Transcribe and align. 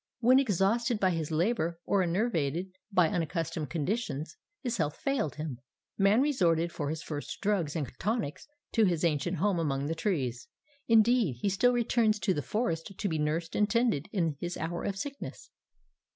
When, 0.19 0.39
exhausted 0.39 0.99
by 0.99 1.11
his 1.11 1.29
labour, 1.29 1.79
or 1.85 2.01
enervated 2.01 2.71
by 2.91 3.09
unaccustomed 3.09 3.69
conditions, 3.69 4.35
his 4.63 4.77
health 4.77 4.95
failed 4.97 5.35
him, 5.35 5.59
Man 5.95 6.21
resorted 6.23 6.71
for 6.71 6.89
his 6.89 7.03
first 7.03 7.39
drugs 7.39 7.75
and 7.75 7.87
tonics 7.99 8.47
to 8.71 8.85
his 8.85 9.03
ancient 9.03 9.37
home 9.37 9.59
among 9.59 9.85
the 9.85 9.93
trees. 9.93 10.47
Indeed, 10.87 11.33
he 11.41 11.49
still 11.49 11.73
returns 11.73 12.17
to 12.21 12.33
the 12.33 12.41
forest 12.41 12.93
to 12.97 13.07
be 13.07 13.19
nursed 13.19 13.55
and 13.55 13.69
tended 13.69 14.09
in 14.11 14.37
his 14.39 14.57
hour 14.57 14.81
of 14.83 14.97
sickness. 14.97 15.51